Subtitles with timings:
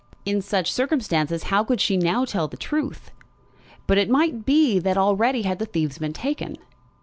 [0.25, 3.11] In such circumstances how could she now tell the truth?
[3.85, 6.57] But it might be that already had the thieves been taken.